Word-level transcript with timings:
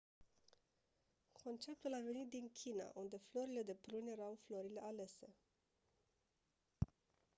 conceptul 1.43 1.93
a 1.93 1.99
venit 2.05 2.29
din 2.29 2.49
china 2.53 2.91
unde 2.93 3.17
florile 3.29 3.63
de 3.63 3.73
prun 3.73 4.07
era 4.07 4.31
florile 4.45 4.81
alese 4.83 5.35